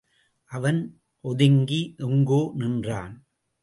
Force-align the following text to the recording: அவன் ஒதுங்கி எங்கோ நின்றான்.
அவன் 0.51 0.79
ஒதுங்கி 1.25 1.95
எங்கோ 1.97 2.51
நின்றான். 2.55 3.13